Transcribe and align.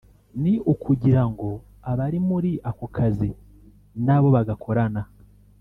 ni 0.41 0.53
ukugira 0.73 1.23
ngo 1.31 1.49
abari 1.91 2.19
muri 2.29 2.51
ako 2.69 2.85
kazi 2.95 3.29
n’abo 4.05 4.27
bagakorana 4.35 5.01